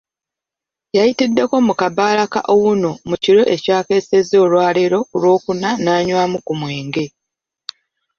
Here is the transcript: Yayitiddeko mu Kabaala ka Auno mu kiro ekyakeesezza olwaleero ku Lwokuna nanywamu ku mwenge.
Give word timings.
Yayitiddeko 0.97 1.55
mu 1.67 1.73
Kabaala 1.81 2.23
ka 2.33 2.39
Auno 2.55 2.91
mu 3.09 3.15
kiro 3.23 3.41
ekyakeesezza 3.55 4.35
olwaleero 4.45 4.99
ku 5.09 5.15
Lwokuna 5.21 5.69
nanywamu 5.85 6.37
ku 6.45 6.53
mwenge. 6.59 7.05